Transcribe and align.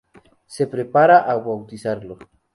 Se 0.55 0.65
prepara 0.65 1.17
a 1.31 1.33
bautizarlo. 1.37 2.15